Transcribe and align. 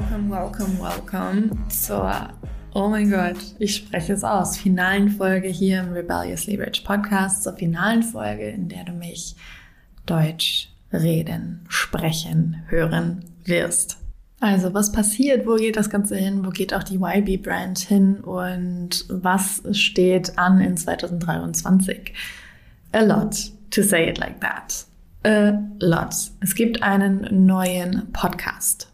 Welcome, 0.00 0.30
welcome, 0.30 0.80
welcome 0.80 1.50
zur, 1.68 2.30
oh 2.72 2.88
mein 2.88 3.10
Gott, 3.10 3.36
ich 3.58 3.76
spreche 3.76 4.14
es 4.14 4.24
aus, 4.24 4.56
finalen 4.56 5.10
Folge 5.10 5.48
hier 5.48 5.80
im 5.80 5.92
Rebelliously 5.92 6.54
Rich 6.54 6.84
Podcast, 6.84 7.42
zur 7.42 7.52
finalen 7.52 8.02
Folge, 8.02 8.48
in 8.48 8.70
der 8.70 8.84
du 8.84 8.92
mich 8.92 9.36
Deutsch 10.06 10.70
reden, 10.90 11.66
sprechen, 11.68 12.62
hören 12.68 13.26
wirst. 13.44 13.98
Also, 14.40 14.72
was 14.72 14.90
passiert? 14.90 15.46
Wo 15.46 15.56
geht 15.56 15.76
das 15.76 15.90
Ganze 15.90 16.16
hin? 16.16 16.46
Wo 16.46 16.48
geht 16.48 16.72
auch 16.72 16.82
die 16.82 16.98
YB-Brand 16.98 17.78
hin? 17.80 18.20
Und 18.20 19.04
was 19.10 19.62
steht 19.72 20.38
an 20.38 20.62
in 20.62 20.78
2023? 20.78 22.14
A 22.92 23.02
lot, 23.02 23.36
to 23.70 23.82
say 23.82 24.08
it 24.08 24.16
like 24.16 24.40
that. 24.40 24.86
A 25.26 25.62
lot. 25.78 26.14
Es 26.40 26.54
gibt 26.54 26.82
einen 26.82 27.44
neuen 27.46 28.10
Podcast 28.12 28.89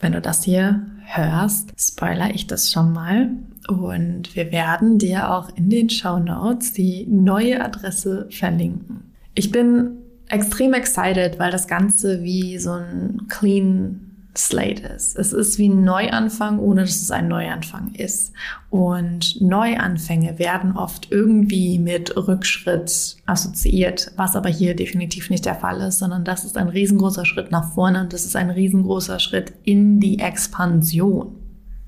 wenn 0.00 0.12
du 0.12 0.20
das 0.20 0.44
hier 0.44 0.86
hörst, 1.04 1.72
spoiler 1.78 2.34
ich 2.34 2.46
das 2.46 2.70
schon 2.70 2.92
mal. 2.92 3.30
Und 3.68 4.36
wir 4.36 4.52
werden 4.52 4.98
dir 4.98 5.30
auch 5.30 5.50
in 5.56 5.70
den 5.70 5.90
Show 5.90 6.18
Notes 6.18 6.72
die 6.72 7.06
neue 7.06 7.64
Adresse 7.64 8.28
verlinken. 8.30 9.12
Ich 9.34 9.50
bin 9.50 9.98
extrem 10.28 10.74
excited, 10.74 11.38
weil 11.38 11.50
das 11.50 11.68
Ganze 11.68 12.22
wie 12.22 12.58
so 12.58 12.72
ein 12.72 13.26
clean 13.28 14.05
Slate 14.36 14.86
ist. 14.88 15.16
Es 15.16 15.32
ist 15.32 15.58
wie 15.58 15.68
ein 15.68 15.84
Neuanfang, 15.84 16.58
ohne 16.58 16.82
dass 16.82 17.00
es 17.02 17.10
ein 17.10 17.28
Neuanfang 17.28 17.94
ist. 17.94 18.32
Und 18.70 19.40
Neuanfänge 19.40 20.38
werden 20.38 20.76
oft 20.76 21.10
irgendwie 21.10 21.78
mit 21.78 22.16
Rückschritt 22.16 23.16
assoziiert, 23.26 24.12
was 24.16 24.36
aber 24.36 24.48
hier 24.48 24.76
definitiv 24.76 25.30
nicht 25.30 25.44
der 25.44 25.54
Fall 25.54 25.80
ist, 25.80 25.98
sondern 25.98 26.24
das 26.24 26.44
ist 26.44 26.56
ein 26.56 26.68
riesengroßer 26.68 27.24
Schritt 27.24 27.50
nach 27.50 27.72
vorne 27.72 28.02
und 28.02 28.12
das 28.12 28.24
ist 28.24 28.36
ein 28.36 28.50
riesengroßer 28.50 29.18
Schritt 29.18 29.52
in 29.64 30.00
die 30.00 30.18
Expansion. 30.18 31.36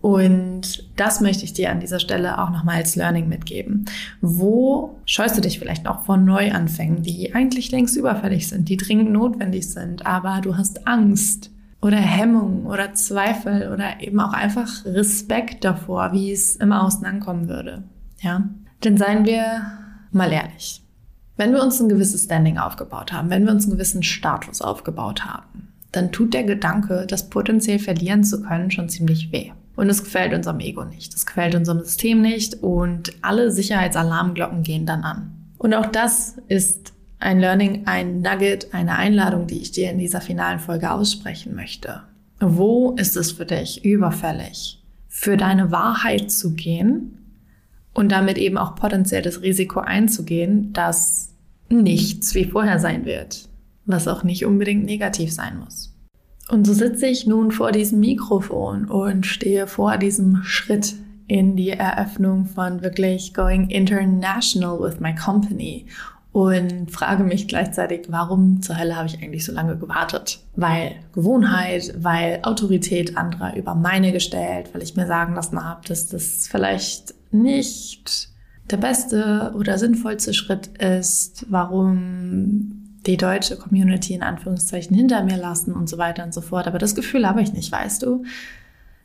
Und 0.00 0.88
das 0.96 1.20
möchte 1.20 1.44
ich 1.44 1.54
dir 1.54 1.70
an 1.70 1.80
dieser 1.80 1.98
Stelle 1.98 2.40
auch 2.40 2.50
nochmal 2.50 2.76
als 2.76 2.94
Learning 2.94 3.28
mitgeben. 3.28 3.86
Wo 4.20 4.96
scheust 5.04 5.36
du 5.36 5.40
dich 5.40 5.58
vielleicht 5.58 5.84
noch 5.84 6.04
vor 6.04 6.16
Neuanfängen, 6.16 7.02
die 7.02 7.34
eigentlich 7.34 7.72
längst 7.72 7.96
überfällig 7.96 8.48
sind, 8.48 8.68
die 8.68 8.76
dringend 8.76 9.10
notwendig 9.10 9.68
sind, 9.68 10.06
aber 10.06 10.40
du 10.40 10.56
hast 10.56 10.86
Angst, 10.86 11.50
oder 11.80 11.96
Hemmung 11.96 12.66
oder 12.66 12.94
Zweifel 12.94 13.72
oder 13.72 14.00
eben 14.00 14.20
auch 14.20 14.32
einfach 14.32 14.84
Respekt 14.84 15.64
davor, 15.64 16.12
wie 16.12 16.32
es 16.32 16.56
im 16.56 16.72
Außen 16.72 17.04
ankommen 17.06 17.48
würde. 17.48 17.84
Ja? 18.20 18.48
Denn 18.84 18.96
seien 18.96 19.24
wir 19.24 19.62
mal 20.10 20.32
ehrlich. 20.32 20.82
Wenn 21.36 21.52
wir 21.52 21.62
uns 21.62 21.80
ein 21.80 21.88
gewisses 21.88 22.24
Standing 22.24 22.58
aufgebaut 22.58 23.12
haben, 23.12 23.30
wenn 23.30 23.44
wir 23.44 23.52
uns 23.52 23.64
einen 23.64 23.74
gewissen 23.74 24.02
Status 24.02 24.60
aufgebaut 24.60 25.24
haben, 25.24 25.68
dann 25.92 26.10
tut 26.10 26.34
der 26.34 26.44
Gedanke, 26.44 27.06
das 27.08 27.30
potenziell 27.30 27.78
verlieren 27.78 28.24
zu 28.24 28.42
können, 28.42 28.70
schon 28.70 28.88
ziemlich 28.88 29.32
weh. 29.32 29.52
Und 29.76 29.88
es 29.88 30.02
gefällt 30.02 30.34
unserem 30.34 30.58
Ego 30.58 30.84
nicht, 30.84 31.14
es 31.14 31.24
gefällt 31.24 31.54
unserem 31.54 31.78
System 31.78 32.20
nicht 32.20 32.62
und 32.62 33.12
alle 33.22 33.52
Sicherheitsalarmglocken 33.52 34.64
gehen 34.64 34.86
dann 34.86 35.04
an. 35.04 35.32
Und 35.56 35.74
auch 35.74 35.86
das 35.86 36.36
ist 36.48 36.92
ein 37.20 37.40
Learning, 37.40 37.82
ein 37.86 38.20
Nugget, 38.20 38.72
eine 38.72 38.96
Einladung, 38.96 39.46
die 39.46 39.58
ich 39.58 39.72
dir 39.72 39.90
in 39.90 39.98
dieser 39.98 40.20
finalen 40.20 40.58
Folge 40.58 40.90
aussprechen 40.90 41.54
möchte. 41.54 42.02
Wo 42.40 42.92
ist 42.92 43.16
es 43.16 43.32
für 43.32 43.46
dich 43.46 43.84
überfällig, 43.84 44.82
für 45.08 45.36
deine 45.36 45.72
Wahrheit 45.72 46.30
zu 46.30 46.54
gehen 46.54 47.18
und 47.94 48.12
damit 48.12 48.38
eben 48.38 48.58
auch 48.58 48.76
potenziell 48.76 49.22
das 49.22 49.42
Risiko 49.42 49.80
einzugehen, 49.80 50.72
dass 50.72 51.34
nichts 51.68 52.34
wie 52.34 52.44
vorher 52.44 52.78
sein 52.78 53.04
wird, 53.04 53.48
was 53.86 54.06
auch 54.06 54.22
nicht 54.22 54.44
unbedingt 54.44 54.84
negativ 54.84 55.32
sein 55.32 55.58
muss. 55.58 55.92
Und 56.48 56.66
so 56.66 56.72
sitze 56.72 57.06
ich 57.06 57.26
nun 57.26 57.50
vor 57.50 57.72
diesem 57.72 58.00
Mikrofon 58.00 58.86
und 58.86 59.26
stehe 59.26 59.66
vor 59.66 59.98
diesem 59.98 60.42
Schritt 60.44 60.94
in 61.26 61.56
die 61.56 61.70
Eröffnung 61.70 62.46
von 62.46 62.80
wirklich 62.80 63.34
going 63.34 63.68
international 63.68 64.80
with 64.80 64.98
my 65.00 65.14
company 65.14 65.86
und 66.38 66.90
frage 66.90 67.24
mich 67.24 67.48
gleichzeitig, 67.48 68.06
warum 68.08 68.62
zur 68.62 68.78
Hölle 68.78 68.96
habe 68.96 69.08
ich 69.08 69.20
eigentlich 69.20 69.44
so 69.44 69.52
lange 69.52 69.76
gewartet? 69.76 70.40
Weil 70.54 70.92
Gewohnheit, 71.12 71.94
weil 71.98 72.38
Autorität 72.42 73.16
anderer 73.16 73.56
über 73.56 73.74
meine 73.74 74.12
gestellt, 74.12 74.70
weil 74.72 74.82
ich 74.82 74.94
mir 74.94 75.06
sagen 75.06 75.34
lassen 75.34 75.62
habe, 75.62 75.86
dass 75.88 76.06
das 76.06 76.46
vielleicht 76.46 77.14
nicht 77.32 78.28
der 78.70 78.76
beste 78.76 79.52
oder 79.56 79.78
sinnvollste 79.78 80.32
Schritt 80.32 80.68
ist, 80.78 81.46
warum 81.48 82.78
die 83.06 83.16
deutsche 83.16 83.56
Community 83.56 84.14
in 84.14 84.22
Anführungszeichen 84.22 84.94
hinter 84.94 85.24
mir 85.24 85.38
lassen 85.38 85.72
und 85.72 85.88
so 85.88 85.98
weiter 85.98 86.24
und 86.24 86.34
so 86.34 86.40
fort. 86.40 86.68
Aber 86.68 86.78
das 86.78 86.94
Gefühl 86.94 87.26
habe 87.26 87.42
ich 87.42 87.52
nicht, 87.52 87.72
weißt 87.72 88.02
du? 88.02 88.24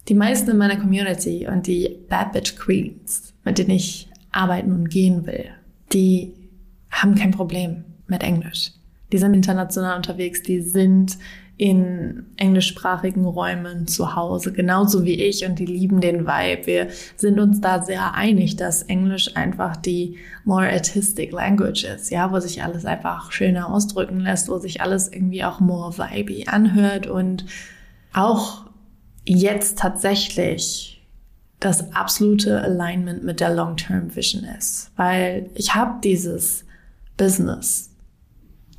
Die 0.10 0.14
meisten 0.14 0.52
in 0.52 0.58
meiner 0.58 0.76
Community 0.76 1.48
und 1.48 1.66
die 1.66 1.98
Bad 2.10 2.34
Bitch 2.34 2.58
Queens, 2.58 3.34
mit 3.44 3.58
denen 3.58 3.72
ich 3.72 4.10
arbeiten 4.32 4.72
und 4.74 4.90
gehen 4.90 5.26
will, 5.26 5.46
die 5.94 6.34
haben 6.94 7.16
kein 7.16 7.32
Problem 7.32 7.84
mit 8.08 8.24
Englisch. 8.24 8.72
Die 9.12 9.18
sind 9.18 9.34
international 9.34 9.98
unterwegs, 9.98 10.42
die 10.42 10.62
sind 10.62 11.18
in 11.56 12.26
englischsprachigen 12.38 13.26
Räumen 13.26 13.86
zu 13.86 14.16
Hause, 14.16 14.52
genauso 14.52 15.06
wie 15.06 15.22
ich 15.22 15.46
und 15.46 15.60
die 15.60 15.68
lieben 15.68 16.02
den 16.02 16.26
Vibe. 16.26 16.66
Wir 16.66 16.88
sind 17.16 17.40
uns 17.40 17.62
da 17.62 17.84
sehr 17.84 18.16
einig, 18.16 18.56
dass 18.56 18.82
Englisch 18.84 19.36
einfach 19.36 19.76
die 19.78 20.18
more 20.46 20.68
artistic 20.68 21.32
language 21.32 21.84
ist, 21.84 22.10
ja, 22.10 22.32
wo 22.32 22.40
sich 22.40 22.64
alles 22.64 22.86
einfach 22.86 23.32
schöner 23.32 23.72
ausdrücken 23.72 24.20
lässt, 24.20 24.50
wo 24.50 24.58
sich 24.58 24.82
alles 24.82 25.08
irgendwie 25.08 25.44
auch 25.44 25.60
more 25.60 25.96
vibey 25.96 26.48
anhört 26.48 27.06
und 27.06 27.46
auch 28.14 28.66
jetzt 29.26 29.78
tatsächlich 29.78 31.06
das 31.60 31.94
absolute 31.94 32.62
Alignment 32.62 33.24
mit 33.24 33.40
der 33.40 33.54
Long-Term 33.54 34.16
Vision 34.16 34.44
ist, 34.44 34.92
weil 34.98 35.50
ich 35.54 35.76
habe 35.76 36.02
dieses 36.04 36.66
Business 37.18 37.92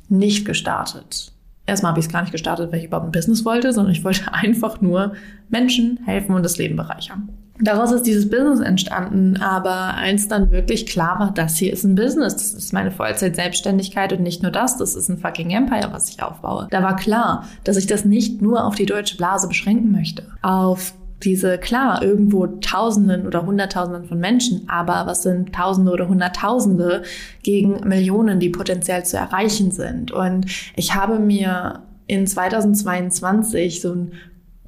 nicht 0.09 0.45
gestartet. 0.45 1.31
Erstmal 1.67 1.91
habe 1.91 1.99
ich 1.99 2.05
es 2.05 2.11
gar 2.11 2.21
nicht 2.21 2.31
gestartet, 2.31 2.71
weil 2.71 2.79
ich 2.79 2.85
überhaupt 2.85 3.07
ein 3.07 3.11
Business 3.11 3.43
wollte, 3.43 3.73
sondern 3.73 3.93
ich 3.93 4.03
wollte 4.03 4.21
einfach 4.33 4.81
nur 4.81 5.13
Menschen 5.49 5.99
helfen 6.05 6.35
und 6.35 6.43
das 6.43 6.57
Leben 6.57 6.75
bereichern. 6.75 7.29
Daraus 7.59 7.93
ist 7.93 8.03
dieses 8.03 8.29
Business 8.29 8.59
entstanden, 8.59 9.37
aber 9.37 9.93
eins 9.93 10.27
dann 10.27 10.51
wirklich 10.51 10.85
klar 10.85 11.19
war, 11.19 11.31
das 11.33 11.55
hier 11.55 11.71
ist 11.71 11.85
ein 11.85 11.95
Business, 11.95 12.33
das 12.33 12.53
ist 12.53 12.73
meine 12.73 12.91
Vollzeit-Selbstständigkeit 12.91 14.11
und 14.11 14.21
nicht 14.21 14.43
nur 14.43 14.51
das, 14.51 14.77
das 14.77 14.93
ist 14.93 15.07
ein 15.07 15.19
fucking 15.19 15.51
Empire, 15.51 15.87
was 15.91 16.09
ich 16.09 16.21
aufbaue. 16.21 16.67
Da 16.69 16.83
war 16.83 16.97
klar, 16.97 17.45
dass 17.63 17.77
ich 17.77 17.87
das 17.87 18.03
nicht 18.03 18.41
nur 18.41 18.65
auf 18.65 18.75
die 18.75 18.85
deutsche 18.85 19.15
Blase 19.15 19.47
beschränken 19.47 19.93
möchte, 19.93 20.25
auf 20.41 20.93
diese, 21.23 21.57
klar, 21.57 22.03
irgendwo 22.03 22.45
Tausenden 22.47 23.25
oder 23.25 23.45
Hunderttausenden 23.45 24.05
von 24.05 24.19
Menschen, 24.19 24.67
aber 24.67 25.05
was 25.05 25.23
sind 25.23 25.53
Tausende 25.53 25.91
oder 25.91 26.07
Hunderttausende 26.07 27.03
gegen 27.41 27.87
Millionen, 27.87 28.39
die 28.39 28.49
potenziell 28.49 29.05
zu 29.05 29.17
erreichen 29.17 29.71
sind? 29.71 30.11
Und 30.11 30.45
ich 30.75 30.93
habe 30.93 31.19
mir 31.19 31.83
in 32.07 32.27
2022 32.27 33.81
so 33.81 33.93
ein 33.93 34.11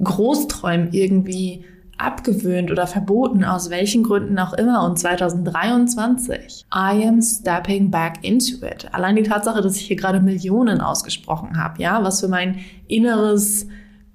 Großträumen 0.04 0.94
irgendwie 0.94 1.66
abgewöhnt 1.98 2.72
oder 2.72 2.88
verboten, 2.88 3.44
aus 3.44 3.70
welchen 3.70 4.04
Gründen 4.04 4.38
auch 4.40 4.54
immer. 4.54 4.86
Und 4.86 5.00
2023, 5.00 6.66
I 6.74 7.08
am 7.08 7.22
stepping 7.22 7.90
back 7.90 8.20
into 8.22 8.66
it. 8.66 8.88
Allein 8.94 9.16
die 9.16 9.24
Tatsache, 9.24 9.62
dass 9.62 9.78
ich 9.78 9.88
hier 9.88 9.96
gerade 9.96 10.20
Millionen 10.20 10.80
ausgesprochen 10.80 11.58
habe, 11.58 11.82
ja, 11.82 12.04
was 12.04 12.20
für 12.20 12.28
mein 12.28 12.60
inneres 12.88 13.68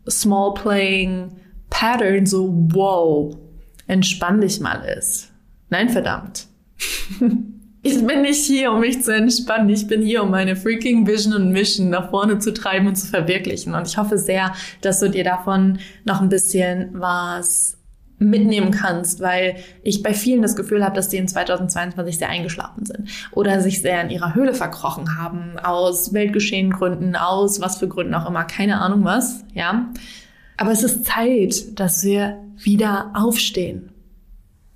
Small 0.08 0.54
Playing 0.54 1.32
Pattern 1.72 2.26
so, 2.26 2.48
wow, 2.68 3.36
entspann 3.86 4.40
dich 4.40 4.60
mal 4.60 4.84
ist. 4.96 5.30
Nein, 5.70 5.88
verdammt. 5.88 6.46
ich 7.82 8.06
bin 8.06 8.22
nicht 8.22 8.44
hier, 8.44 8.72
um 8.72 8.80
mich 8.80 9.02
zu 9.02 9.14
entspannen. 9.14 9.68
Ich 9.70 9.86
bin 9.86 10.02
hier, 10.02 10.22
um 10.22 10.30
meine 10.30 10.54
freaking 10.54 11.06
Vision 11.06 11.34
und 11.34 11.50
Mission 11.50 11.90
nach 11.90 12.10
vorne 12.10 12.38
zu 12.38 12.52
treiben 12.52 12.86
und 12.86 12.96
zu 12.96 13.06
verwirklichen. 13.06 13.74
Und 13.74 13.88
ich 13.88 13.96
hoffe 13.96 14.18
sehr, 14.18 14.52
dass 14.82 15.00
du 15.00 15.08
dir 15.08 15.24
davon 15.24 15.78
noch 16.04 16.20
ein 16.20 16.28
bisschen 16.28 16.90
was 16.92 17.78
mitnehmen 18.22 18.70
kannst, 18.70 19.20
weil 19.20 19.56
ich 19.82 20.02
bei 20.02 20.14
vielen 20.14 20.42
das 20.42 20.56
Gefühl 20.56 20.84
habe, 20.84 20.94
dass 20.94 21.08
die 21.08 21.16
in 21.16 21.28
2022 21.28 22.18
sehr 22.18 22.28
eingeschlafen 22.28 22.86
sind 22.86 23.08
oder 23.32 23.60
sich 23.60 23.82
sehr 23.82 24.00
in 24.02 24.10
ihrer 24.10 24.34
Höhle 24.34 24.54
verkrochen 24.54 25.18
haben, 25.18 25.58
aus 25.58 26.12
Weltgeschehengründen, 26.12 27.16
aus 27.16 27.60
was 27.60 27.78
für 27.78 27.88
Gründen 27.88 28.14
auch 28.14 28.28
immer, 28.28 28.44
keine 28.44 28.80
Ahnung 28.80 29.04
was, 29.04 29.44
ja. 29.54 29.90
Aber 30.56 30.70
es 30.70 30.82
ist 30.82 31.04
Zeit, 31.04 31.78
dass 31.78 32.04
wir 32.04 32.38
wieder 32.56 33.10
aufstehen. 33.14 33.90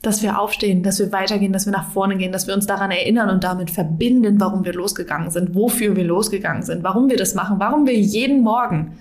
Dass 0.02 0.23
wir 0.23 0.38
aufstehen, 0.38 0.82
dass 0.82 0.99
wir 0.99 1.12
weitergehen, 1.12 1.52
dass 1.52 1.67
wir 1.67 1.73
nach 1.73 1.90
vorne 1.90 2.17
gehen, 2.17 2.32
dass 2.32 2.46
wir 2.46 2.55
uns 2.55 2.67
daran 2.67 2.90
erinnern 2.90 3.31
und 3.31 3.44
damit 3.44 3.70
verbinden, 3.70 4.40
warum 4.40 4.64
wir 4.64 4.73
losgegangen 4.73 5.31
sind, 5.31 5.55
wofür 5.55 5.96
wir 5.96 6.05
losgegangen 6.05 6.62
sind, 6.62 6.82
warum 6.84 7.08
wir 7.11 7.17
das 7.17 7.34
machen, 7.34 7.58
warum 7.58 7.87
wir 7.87 7.99
jeden 7.99 8.43
Morgen, 8.43 8.99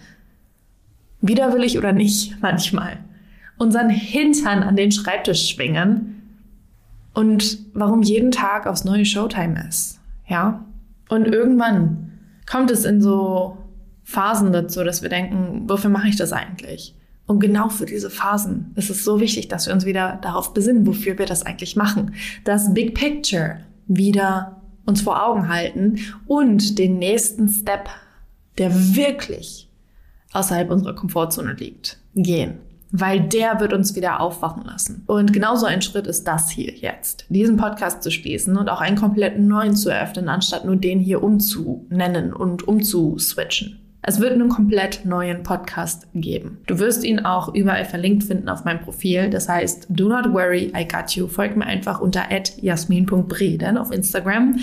widerwillig 1.21 1.77
oder 1.77 1.91
nicht, 1.91 2.37
manchmal, 2.41 2.97
unseren 3.57 3.89
Hintern 3.89 4.63
an 4.63 4.75
den 4.75 4.91
Schreibtisch 4.91 5.49
schwingen 5.49 6.21
und 7.13 7.59
warum 7.73 8.01
jeden 8.03 8.31
Tag 8.31 8.67
aufs 8.67 8.83
neue 8.83 9.05
Showtime 9.05 9.65
ist. 9.67 9.99
Ja? 10.27 10.65
Und 11.09 11.25
irgendwann 11.27 12.11
kommt 12.49 12.71
es 12.71 12.83
in 12.83 13.01
so 13.01 13.57
Phasen 14.05 14.53
dazu, 14.53 14.83
dass 14.83 15.01
wir 15.01 15.09
denken, 15.09 15.67
wofür 15.67 15.89
mache 15.89 16.07
ich 16.07 16.15
das 16.15 16.31
eigentlich? 16.31 16.95
Und 17.27 17.39
genau 17.39 17.69
für 17.69 17.87
diese 17.87 18.11
Phasen 18.11 18.71
ist 18.75 18.89
es 18.91 19.03
so 19.03 19.19
wichtig, 19.19 19.47
dass 19.47 19.65
wir 19.65 19.73
uns 19.73 19.85
wieder 19.85 20.19
darauf 20.21 20.53
besinnen, 20.53 20.85
wofür 20.85 21.17
wir 21.17 21.25
das 21.25 21.43
eigentlich 21.43 21.75
machen. 21.75 22.13
Das 22.43 22.73
Big 22.73 22.93
Picture 22.93 23.57
wieder 23.87 24.61
uns 24.85 25.01
vor 25.01 25.21
Augen 25.21 25.49
halten 25.49 25.97
und 26.27 26.77
den 26.77 26.99
nächsten 26.99 27.49
Step, 27.49 27.89
der 28.59 28.95
wirklich 28.95 29.69
außerhalb 30.33 30.69
unserer 30.69 30.93
Komfortzone 30.93 31.53
liegt, 31.53 31.97
gehen 32.15 32.59
weil 32.97 33.19
der 33.19 33.59
wird 33.59 33.73
uns 33.73 33.95
wieder 33.95 34.21
aufwachen 34.21 34.63
lassen. 34.63 35.03
Und 35.07 35.33
genauso 35.33 35.65
ein 35.65 35.81
Schritt 35.81 36.07
ist 36.07 36.25
das 36.25 36.49
hier 36.49 36.73
jetzt, 36.73 37.25
diesen 37.29 37.57
Podcast 37.57 38.01
zu 38.03 38.09
schließen 38.09 38.55
und 38.57 38.69
auch 38.69 38.79
einen 38.79 38.95
kompletten 38.95 39.47
neuen 39.47 39.75
zu 39.75 39.89
eröffnen, 39.89 40.29
anstatt 40.29 40.65
nur 40.65 40.77
den 40.77 40.99
hier 40.99 41.21
umzunennen 41.21 42.31
und 42.31 42.67
umzuswitchen. 42.67 43.84
Es 44.07 44.19
wird 44.19 44.33
einen 44.33 44.49
komplett 44.49 45.03
neuen 45.03 45.41
Podcast 45.41 46.05
geben. 46.13 46.59
Du 46.67 46.77
wirst 46.77 47.03
ihn 47.03 47.25
auch 47.25 47.55
überall 47.55 47.85
verlinkt 47.85 48.25
finden 48.25 48.49
auf 48.49 48.63
meinem 48.63 48.81
Profil. 48.81 49.31
Das 49.31 49.49
heißt, 49.49 49.87
do 49.89 50.07
not 50.07 50.31
worry, 50.31 50.71
I 50.77 50.87
got 50.87 51.15
you. 51.15 51.27
Folg 51.27 51.57
mir 51.57 51.65
einfach 51.65 51.99
unter 51.99 52.25
jasmin.breden 52.61 53.79
auf 53.79 53.91
Instagram 53.91 54.59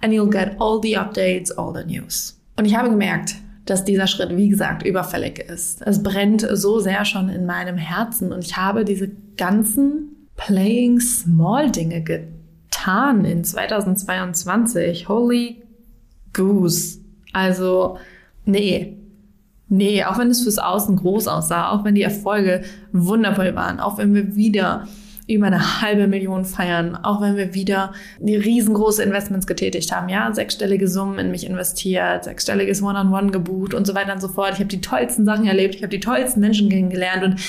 and 0.00 0.12
you'll 0.12 0.30
get 0.30 0.52
all 0.60 0.78
the 0.80 0.96
updates, 0.96 1.50
all 1.50 1.74
the 1.74 1.84
news. 1.84 2.40
Und 2.56 2.66
ich 2.66 2.76
habe 2.76 2.88
gemerkt, 2.88 3.34
dass 3.66 3.84
dieser 3.84 4.06
Schritt, 4.06 4.36
wie 4.36 4.48
gesagt, 4.48 4.86
überfällig 4.86 5.40
ist. 5.40 5.82
Es 5.84 6.00
brennt 6.00 6.46
so 6.52 6.78
sehr 6.78 7.04
schon 7.04 7.28
in 7.30 7.46
meinem 7.46 7.76
Herzen 7.76 8.32
und 8.32 8.44
ich 8.44 8.56
habe 8.56 8.84
diese 8.84 9.10
ganzen 9.36 10.28
Playing 10.36 11.00
Small 11.00 11.68
Dinge 11.72 12.00
getan 12.04 13.24
in 13.24 13.42
2022. 13.42 15.08
Holy 15.08 15.64
Goose. 16.32 17.00
Also, 17.32 17.98
nee. 18.44 18.98
Nee, 19.68 20.04
auch 20.04 20.18
wenn 20.18 20.28
es 20.28 20.42
fürs 20.42 20.58
Außen 20.58 20.96
groß 20.96 21.26
aussah, 21.26 21.70
auch 21.70 21.84
wenn 21.84 21.94
die 21.94 22.02
Erfolge 22.02 22.62
wundervoll 22.92 23.54
waren, 23.54 23.80
auch 23.80 23.98
wenn 23.98 24.14
wir 24.14 24.36
wieder 24.36 24.86
über 25.26 25.46
eine 25.46 25.80
halbe 25.80 26.06
Million 26.06 26.44
feiern, 26.44 26.96
auch 26.96 27.22
wenn 27.22 27.36
wir 27.36 27.54
wieder 27.54 27.92
riesengroße 28.20 29.02
Investments 29.02 29.46
getätigt 29.46 29.90
haben, 29.90 30.10
ja, 30.10 30.32
sechsstellige 30.34 30.86
Summen 30.86 31.18
in 31.18 31.30
mich 31.30 31.46
investiert, 31.46 32.24
sechsstelliges 32.24 32.82
One-on-One 32.82 33.16
-on 33.16 33.26
-One 33.28 33.32
gebucht 33.32 33.72
und 33.72 33.86
so 33.86 33.94
weiter 33.94 34.12
und 34.12 34.20
so 34.20 34.28
fort. 34.28 34.52
Ich 34.52 34.58
habe 34.58 34.66
die 34.66 34.82
tollsten 34.82 35.24
Sachen 35.24 35.46
erlebt, 35.46 35.76
ich 35.76 35.82
habe 35.82 35.90
die 35.90 36.00
tollsten 36.00 36.40
Menschen 36.40 36.68
kennengelernt 36.68 37.24
und 37.24 37.40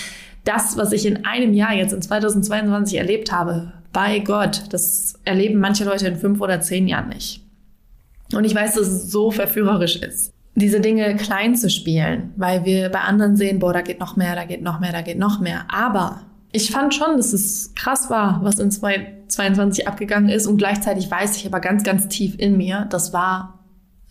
das, 0.46 0.78
was 0.78 0.94
ich 0.94 1.06
in 1.06 1.26
einem 1.26 1.54
Jahr 1.54 1.74
jetzt 1.74 1.92
in 1.92 2.02
2022 2.02 2.98
erlebt 2.98 3.32
habe, 3.32 3.74
bei 3.92 4.20
Gott, 4.20 4.64
das 4.70 5.16
erleben 5.26 5.60
manche 5.60 5.84
Leute 5.84 6.08
in 6.08 6.16
fünf 6.16 6.40
oder 6.40 6.62
zehn 6.62 6.88
Jahren 6.88 7.10
nicht. 7.10 7.42
Und 8.34 8.46
ich 8.46 8.56
weiß, 8.56 8.76
dass 8.76 8.88
es 8.88 9.12
so 9.12 9.32
verführerisch 9.32 9.98
ist 9.98 10.35
diese 10.56 10.80
Dinge 10.80 11.16
klein 11.18 11.56
zu 11.56 11.70
spielen, 11.70 12.34
weil 12.38 12.64
wir 12.64 12.90
bei 12.90 13.02
anderen 13.02 13.36
sehen, 13.36 13.60
boah, 13.60 13.74
da 13.74 13.82
geht 13.82 14.00
noch 14.00 14.16
mehr, 14.16 14.36
da 14.36 14.46
geht 14.46 14.62
noch 14.62 14.80
mehr, 14.80 14.94
da 14.94 15.02
geht 15.02 15.20
noch 15.20 15.42
mehr. 15.42 15.66
Aber 15.70 16.22
ich 16.54 16.72
fand 16.72 16.96
schon, 16.96 17.18
dass 17.18 17.34
es 17.34 17.74
krass 17.76 18.10
war, 18.10 18.40
was 18.42 18.60
in 18.60 18.72
2022 18.72 19.90
abgegangen 19.90 20.30
ist. 20.30 20.48
Und 20.48 20.58
gleichzeitig 20.58 21.12
weiß 21.12 21.36
ich 21.36 21.46
aber 21.46 21.60
ganz, 21.60 21.84
ganz 21.84 22.08
tief 22.08 22.36
in 22.38 22.56
mir, 22.56 22.88
das 22.90 23.12
war, 23.12 23.60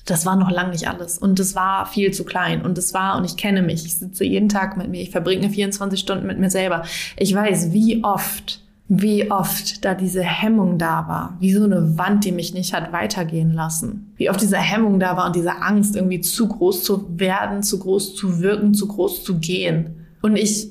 das 0.05 0.27
war 0.27 0.37
noch 0.37 0.51
lange 0.51 0.73
nicht 0.73 0.87
alles. 0.87 1.17
Und 1.17 1.41
es 1.41 1.55
war 1.55 1.87
viel 1.87 2.13
zu 2.13 2.25
klein. 2.25 2.61
Und 2.61 2.77
es 2.77 2.93
war, 2.93 3.17
und 3.17 3.25
ich 3.25 3.39
kenne 3.39 3.63
mich, 3.63 3.87
ich 3.87 3.97
sitze 3.97 4.25
jeden 4.25 4.51
Tag 4.51 4.77
mit 4.77 4.91
mir, 4.91 5.01
ich 5.01 5.11
verbringe 5.11 5.49
24 5.49 5.99
Stunden 5.99 6.27
mit 6.27 6.39
mir 6.39 6.51
selber. 6.51 6.85
Ich 7.17 7.35
weiß, 7.35 7.73
wie 7.73 8.05
oft, 8.05 8.61
wie 8.89 9.31
oft 9.31 9.85
da 9.85 9.95
diese 9.95 10.23
Hemmung 10.23 10.79
da 10.79 11.09
war. 11.09 11.37
Wie 11.41 11.53
so 11.53 11.65
eine 11.65 11.97
Wand, 11.97 12.25
die 12.25 12.33
mich 12.33 12.53
nicht 12.53 12.75
hat 12.75 12.93
weitergehen 12.93 13.53
lassen. 13.53 14.13
Wie 14.17 14.29
oft 14.29 14.41
diese 14.41 14.59
Hemmung 14.59 15.01
da 15.01 15.17
war 15.17 15.27
und 15.27 15.37
diese 15.37 15.63
Angst, 15.63 15.97
irgendwie 15.97 16.21
zu 16.21 16.49
groß 16.49 16.85
zu 16.85 17.19
werden, 17.19 17.63
zu 17.63 17.79
groß 17.79 18.15
zu 18.15 18.41
wirken, 18.41 18.75
zu 18.75 18.87
groß 18.87 19.25
zu 19.25 19.39
gehen. 19.39 20.07
Und 20.21 20.37
ich 20.37 20.69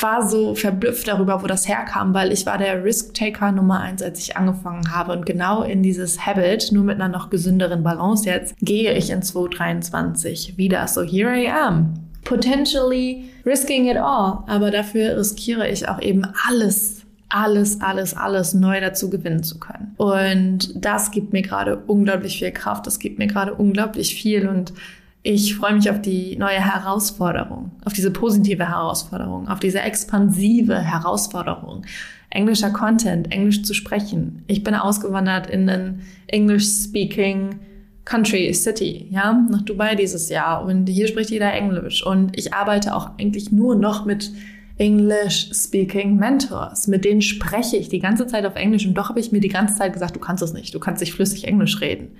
war 0.00 0.26
so 0.26 0.54
verblüfft 0.54 1.06
darüber, 1.06 1.42
wo 1.42 1.46
das 1.46 1.68
herkam, 1.68 2.14
weil 2.14 2.32
ich 2.32 2.46
war 2.46 2.56
der 2.56 2.82
Risk-Taker 2.82 3.52
Nummer 3.52 3.80
eins, 3.80 4.02
als 4.02 4.18
ich 4.18 4.36
angefangen 4.38 4.90
habe. 4.90 5.12
Und 5.12 5.26
genau 5.26 5.62
in 5.62 5.82
dieses 5.82 6.24
Habit, 6.24 6.72
nur 6.72 6.84
mit 6.84 6.96
einer 6.96 7.08
noch 7.08 7.28
gesünderen 7.28 7.82
Balance 7.82 8.24
jetzt, 8.24 8.56
gehe 8.60 8.94
ich 8.94 9.10
in 9.10 9.20
2023 9.20 10.56
wieder. 10.56 10.88
So 10.88 11.02
here 11.02 11.36
I 11.36 11.50
am. 11.50 11.94
Potentially 12.24 13.24
risking 13.44 13.86
it 13.86 13.98
all. 13.98 14.44
Aber 14.46 14.70
dafür 14.70 15.18
riskiere 15.18 15.68
ich 15.68 15.86
auch 15.86 16.00
eben 16.00 16.24
alles 16.48 17.03
alles, 17.34 17.80
alles, 17.80 18.16
alles 18.16 18.54
neu 18.54 18.80
dazu 18.80 19.10
gewinnen 19.10 19.42
zu 19.42 19.58
können. 19.58 19.94
Und 19.96 20.72
das 20.76 21.10
gibt 21.10 21.32
mir 21.32 21.42
gerade 21.42 21.76
unglaublich 21.76 22.38
viel 22.38 22.52
Kraft, 22.52 22.86
das 22.86 23.00
gibt 23.00 23.18
mir 23.18 23.26
gerade 23.26 23.54
unglaublich 23.54 24.14
viel 24.14 24.46
und 24.48 24.72
ich 25.24 25.56
freue 25.56 25.74
mich 25.74 25.90
auf 25.90 26.00
die 26.00 26.36
neue 26.36 26.60
Herausforderung, 26.60 27.72
auf 27.84 27.92
diese 27.92 28.10
positive 28.10 28.68
Herausforderung, 28.68 29.48
auf 29.48 29.58
diese 29.58 29.80
expansive 29.80 30.78
Herausforderung. 30.78 31.84
Englischer 32.30 32.70
Content, 32.70 33.32
Englisch 33.32 33.62
zu 33.62 33.74
sprechen. 33.74 34.44
Ich 34.46 34.62
bin 34.62 34.74
ausgewandert 34.74 35.48
in 35.48 35.68
einen 35.68 36.02
English-speaking 36.26 37.58
Country, 38.04 38.52
City, 38.52 39.08
ja, 39.10 39.32
nach 39.32 39.62
Dubai 39.62 39.94
dieses 39.94 40.28
Jahr 40.28 40.64
und 40.64 40.86
hier 40.88 41.08
spricht 41.08 41.30
jeder 41.30 41.52
Englisch 41.52 42.04
und 42.04 42.36
ich 42.38 42.52
arbeite 42.52 42.94
auch 42.94 43.18
eigentlich 43.18 43.50
nur 43.50 43.76
noch 43.76 44.04
mit 44.04 44.30
English-speaking 44.78 46.16
Mentors. 46.16 46.86
Mit 46.88 47.04
denen 47.04 47.22
spreche 47.22 47.76
ich 47.76 47.88
die 47.88 48.00
ganze 48.00 48.26
Zeit 48.26 48.44
auf 48.44 48.56
Englisch 48.56 48.86
und 48.86 48.94
doch 48.94 49.08
habe 49.08 49.20
ich 49.20 49.32
mir 49.32 49.40
die 49.40 49.48
ganze 49.48 49.76
Zeit 49.76 49.92
gesagt, 49.92 50.16
du 50.16 50.20
kannst 50.20 50.42
es 50.42 50.52
nicht, 50.52 50.74
du 50.74 50.80
kannst 50.80 51.00
nicht 51.00 51.12
flüssig 51.12 51.46
Englisch 51.46 51.80
reden. 51.80 52.16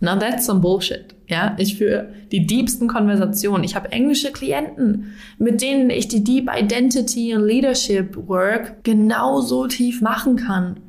Now 0.00 0.16
that's 0.18 0.46
some 0.46 0.60
bullshit. 0.60 1.14
Ja, 1.28 1.54
ich 1.58 1.76
führe 1.78 2.12
die 2.32 2.44
diebsten 2.44 2.88
Konversationen. 2.88 3.62
Ich 3.62 3.76
habe 3.76 3.92
englische 3.92 4.32
Klienten, 4.32 5.12
mit 5.38 5.62
denen 5.62 5.90
ich 5.90 6.08
die 6.08 6.24
Deep 6.24 6.50
Identity 6.52 7.36
und 7.36 7.46
Leadership 7.46 8.16
Work 8.26 8.82
genauso 8.82 9.68
tief 9.68 10.00
machen 10.00 10.36
kann 10.36 10.80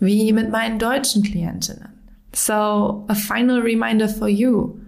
wie 0.00 0.32
mit 0.32 0.50
meinen 0.50 0.80
deutschen 0.80 1.22
Klientinnen. 1.22 1.88
So, 2.34 3.04
a 3.06 3.14
final 3.14 3.60
reminder 3.60 4.08
for 4.08 4.28
you. 4.28 4.80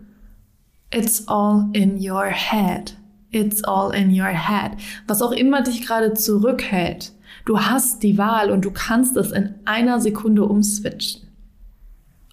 It's 0.90 1.26
all 1.28 1.68
in 1.72 1.98
your 2.00 2.26
head. 2.26 2.96
It's 3.30 3.64
all 3.64 3.94
in 3.94 4.10
your 4.10 4.28
head. 4.28 4.72
Was 5.06 5.22
auch 5.22 5.32
immer 5.32 5.62
dich 5.62 5.86
gerade 5.86 6.14
zurückhält, 6.14 7.12
du 7.44 7.60
hast 7.60 8.02
die 8.02 8.18
Wahl 8.18 8.50
und 8.50 8.64
du 8.64 8.70
kannst 8.70 9.16
es 9.16 9.32
in 9.32 9.54
einer 9.64 10.00
Sekunde 10.00 10.44
umswitchen. 10.44 11.28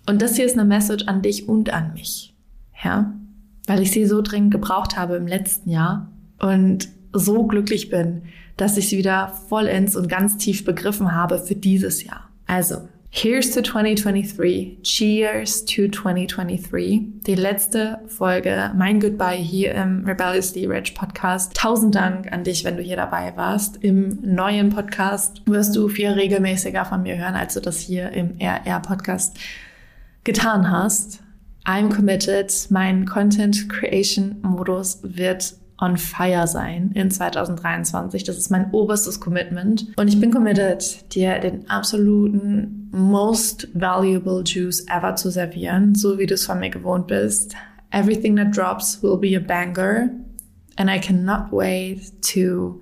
Und 0.08 0.22
das 0.22 0.36
hier 0.36 0.46
ist 0.46 0.58
eine 0.58 0.66
Message 0.66 1.06
an 1.08 1.22
dich 1.22 1.48
und 1.48 1.72
an 1.72 1.94
mich. 1.94 2.36
Ja? 2.84 3.14
Weil 3.68 3.82
ich 3.82 3.92
sie 3.92 4.06
so 4.06 4.22
dringend 4.22 4.52
gebraucht 4.52 4.98
habe 4.98 5.16
im 5.16 5.28
letzten 5.28 5.70
Jahr 5.70 6.12
und 6.40 6.90
so 7.14 7.46
glücklich 7.46 7.90
bin, 7.90 8.24
dass 8.58 8.78
ich 8.78 8.90
sie 8.90 8.98
wieder 8.98 9.34
vollends 9.50 9.96
und 9.96 10.10
ganz 10.10 10.38
tief 10.38 10.66
begriffen 10.66 11.14
habe 11.14 11.40
für 11.40 11.56
dieses 11.56 12.04
Jahr. 12.04 12.30
Also, 12.46 12.88
here's 13.16 13.52
to 13.52 13.62
2023. 13.62 14.80
Cheers 14.82 15.64
to 15.66 15.88
2023. 15.88 17.22
Die 17.22 17.36
letzte 17.36 18.00
Folge, 18.08 18.72
mein 18.76 19.00
Goodbye 19.00 19.38
hier 19.38 19.76
im 19.76 20.04
Rebelliously 20.04 20.66
Rich 20.66 20.96
Podcast. 20.96 21.56
Tausend 21.56 21.94
Dank 21.94 22.32
an 22.34 22.44
dich, 22.44 22.64
wenn 22.64 22.76
du 22.76 22.82
hier 22.82 22.96
dabei 22.96 23.32
warst. 23.36 23.78
Im 23.84 24.18
neuen 24.24 24.70
Podcast 24.70 25.44
wirst 25.46 25.76
du 25.76 25.90
viel 25.90 26.10
regelmäßiger 26.10 26.86
von 26.86 27.04
mir 27.04 27.16
hören, 27.16 27.36
als 27.36 27.54
du 27.54 27.60
das 27.60 27.80
hier 27.80 28.10
im 28.10 28.36
RR 28.42 28.80
Podcast 28.80 29.38
getan 30.24 30.72
hast. 30.72 31.20
I'm 31.66 31.94
committed. 31.96 32.52
Mein 32.72 33.06
Content 33.06 33.70
Creation 33.70 34.38
Modus 34.42 35.00
wird 35.04 35.54
on 35.80 35.98
fire 35.98 36.48
sein 36.48 36.92
in 36.94 37.10
2023. 37.12 38.24
Das 38.24 38.38
ist 38.38 38.50
mein 38.50 38.72
oberstes 38.72 39.20
Commitment. 39.20 39.88
Und 39.98 40.08
ich 40.08 40.20
bin 40.20 40.32
committed, 40.32 41.14
dir 41.14 41.40
den 41.40 41.70
absoluten 41.70 42.90
most 42.92 43.68
valuable 43.74 44.44
juice 44.44 44.86
ever 44.88 45.16
zu 45.16 45.32
servieren, 45.32 45.96
so 45.96 46.18
wie 46.18 46.26
du 46.26 46.36
es 46.36 46.46
von 46.46 46.60
mir 46.60 46.70
gewohnt 46.70 47.08
bist. 47.08 47.56
Everything 47.92 48.36
that 48.36 48.56
drops 48.56 49.02
will 49.02 49.18
be 49.18 49.36
a 49.36 49.40
banger. 49.40 50.10
And 50.78 50.90
I 50.90 51.00
cannot 51.00 51.52
wait 51.52 52.22
to 52.34 52.82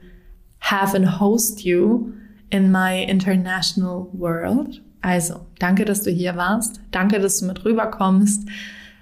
have 0.59 0.95
and 0.95 1.19
host 1.19 1.65
you 1.65 2.13
in 2.49 2.71
my 2.71 3.03
international 3.03 4.09
world. 4.13 4.81
Also, 5.01 5.47
danke, 5.59 5.85
dass 5.85 6.03
du 6.03 6.11
hier 6.11 6.35
warst. 6.35 6.79
Danke, 6.91 7.19
dass 7.19 7.39
du 7.39 7.47
mit 7.47 7.65
rüberkommst, 7.65 8.47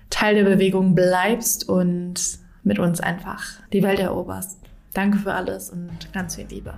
Teil 0.09 0.35
der 0.35 0.45
Bewegung 0.45 0.95
bleibst 0.95 1.67
und 1.67 2.39
mit 2.63 2.79
uns 2.79 2.99
einfach 2.99 3.43
die 3.73 3.83
Welt 3.83 3.99
eroberst. 3.99 4.59
Danke 4.93 5.19
für 5.19 5.33
alles 5.33 5.69
und 5.69 6.11
ganz 6.13 6.35
viel 6.35 6.47
Liebe. 6.47 6.73